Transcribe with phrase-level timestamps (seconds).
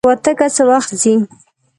[0.05, 1.13] الوتکه څه وخت ځي؟